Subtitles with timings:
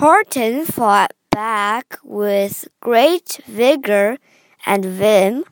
[0.00, 4.16] Horton fought back with great vigor
[4.64, 5.44] and vim,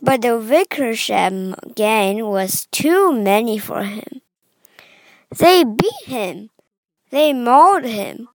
[0.00, 4.20] but the Wickersham gang was too many for him.
[5.36, 6.50] They beat him,
[7.10, 8.28] they mauled him,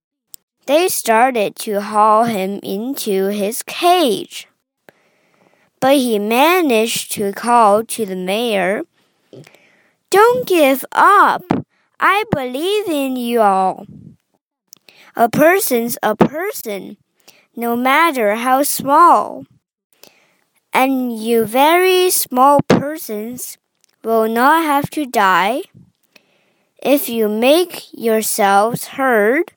[0.65, 4.49] they started to haul him into his cage.
[5.79, 8.81] But he managed to call to the mayor,
[10.09, 11.43] Don't give up.
[11.97, 13.85] I believe in you all.
[15.14, 16.96] A person's a person,
[17.54, 19.44] no matter how small.
[20.72, 23.56] And you very small persons
[24.02, 25.62] will not have to die
[26.82, 29.52] if you make yourselves heard.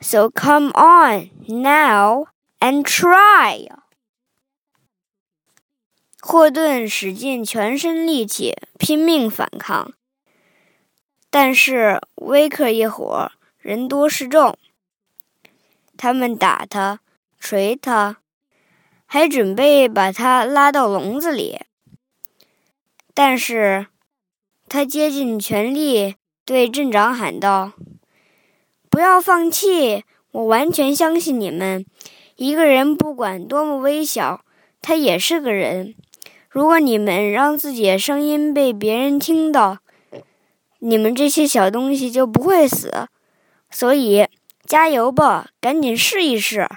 [0.00, 2.26] So come on now
[2.58, 3.68] and try.
[6.22, 9.92] 霍顿使尽全身力气拼命反抗，
[11.30, 14.58] 但是威克一伙人多势众，
[15.97, 16.99] 他们打他、
[17.39, 18.17] 捶他，
[19.05, 21.59] 还准备把他拉到笼子里。
[23.13, 23.87] 但是，
[24.67, 27.71] 他竭尽全力对镇长喊道
[28.91, 31.85] ：“不要放弃，我完全相信你们。
[32.35, 34.43] 一个人不管多么微小，
[34.81, 35.95] 他也是个人。
[36.49, 39.77] 如果你们让自己的声音被别人听到，
[40.79, 43.07] 你们这些小东西就不会死。
[43.69, 44.27] 所以。”
[44.66, 46.68] 加油吧，赶紧试一试。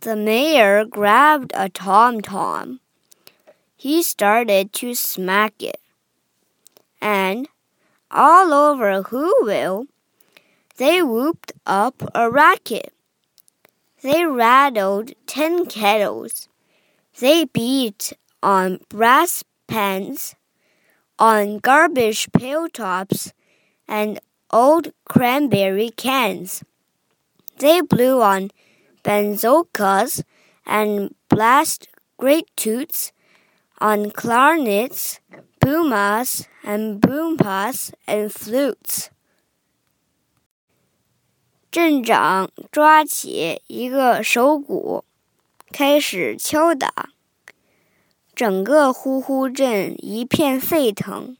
[0.00, 2.80] The mayor grabbed a tom tom.
[3.76, 5.78] He started to smack it.
[7.00, 7.48] And
[8.10, 9.86] all over Whoville,
[10.76, 12.92] they whooped up a racket.
[14.02, 16.48] They rattled tin kettles.
[17.18, 20.34] They beat on brass pans,
[21.18, 23.32] on garbage pail tops,
[23.88, 24.20] and
[24.51, 26.63] old cranberry cans.
[27.57, 28.49] They blew on
[29.03, 30.23] bazookas
[30.65, 33.11] and blast great toots
[33.79, 35.19] on clarinets,
[35.59, 39.09] pumas, and boompas and flutes.
[41.71, 45.05] 镇长抓起一个手鼓，
[45.71, 47.11] 开始敲打，
[48.35, 51.37] 整个呼呼镇一片沸腾。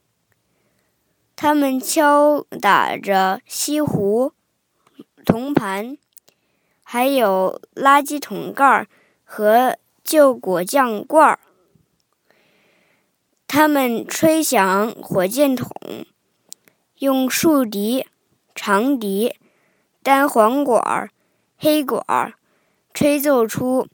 [1.43, 4.33] 他们敲打着西湖、
[5.25, 5.97] 铜盘，
[6.83, 8.87] 还有垃圾桶盖
[9.23, 11.39] 和旧果酱罐儿。
[13.47, 15.67] 他们吹响火箭筒，
[16.99, 18.05] 用竖笛、
[18.53, 19.35] 长笛、
[20.03, 21.09] 单簧管、
[21.57, 22.35] 黑管
[22.93, 23.87] 吹奏出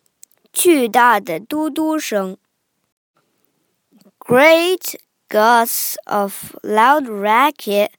[0.51, 2.35] 巨大的嘟嘟声。
[4.19, 7.92] Great Gusts of loud racket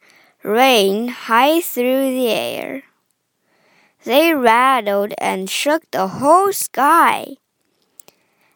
[0.44, 2.84] rained high through the air.
[4.04, 7.38] They rattled and shook the whole sky.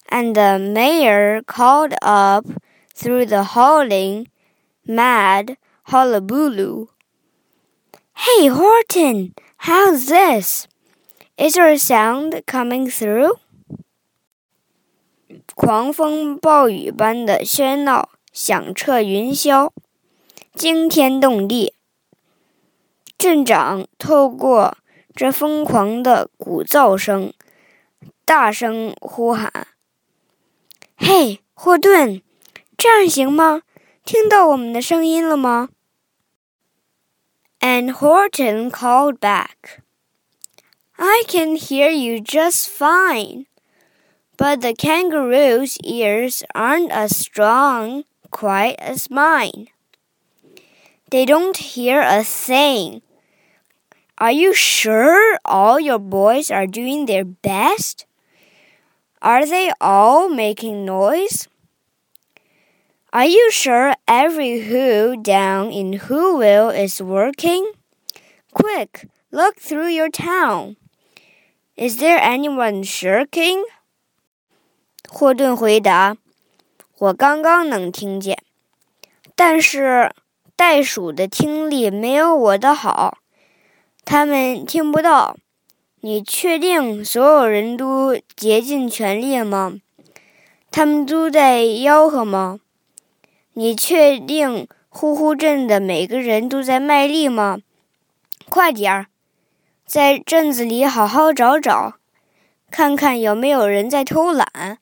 [0.09, 2.45] And the mayor called up
[2.93, 4.27] through the howling,
[4.85, 5.57] mad
[5.87, 6.89] hullabaloo.
[8.15, 10.67] Hey, Horton, how's this?
[11.37, 13.33] Is there a sound coming through?
[15.55, 19.70] 狂风暴雨般的喧闹 响彻云霄，
[20.54, 21.74] 惊天动地。
[23.18, 24.78] 镇长透过
[25.14, 27.32] 这疯狂的鼓噪声，
[28.24, 29.68] 大声呼喊
[30.96, 32.22] ：“嘿，霍顿，
[32.76, 33.62] 这样行吗？
[34.04, 35.68] 听到我们的声音了吗
[37.60, 39.82] ？”And Horton called back,
[40.96, 43.46] "I can hear you just fine,
[44.36, 49.67] but the kangaroo's ears aren't as strong." quite as mine.
[51.09, 53.01] They don't hear a thing.
[54.17, 58.05] Are you sure all your boys are doing their best?
[59.21, 61.47] Are they all making noise?
[63.13, 67.71] Are you sure every who down in Whoville is working?
[68.53, 70.77] Quick, look through your town.
[71.75, 73.63] Is there anyone shirking?
[75.09, 76.17] 霍顿回答。
[77.02, 78.38] 我刚刚能听见，
[79.34, 80.14] 但是
[80.54, 83.18] 袋鼠的听力没有我的好，
[84.04, 85.36] 他们听不到。
[86.02, 89.72] 你确定所有人都竭尽全力吗？
[90.70, 92.60] 他们都在吆喝吗？
[93.54, 97.58] 你确定呼呼镇的每个人都在卖力吗？
[98.48, 99.06] 快点儿，
[99.84, 101.94] 在镇子里好好找找，
[102.70, 104.78] 看看有没有人在偷懒。